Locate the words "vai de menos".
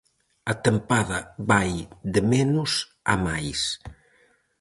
1.49-2.71